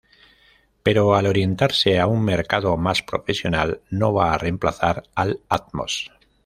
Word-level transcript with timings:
Pero 0.81 1.13
al 1.15 1.27
orientarse 1.27 1.99
a 1.99 2.07
un 2.07 2.25
mercado 2.25 2.75
más 2.75 3.03
"profesional" 3.03 3.81
no 3.91 4.11
va 4.11 4.33
a 4.33 4.39
reemplazar 4.39 5.03
al 5.13 5.41
Atmos. 5.47 6.09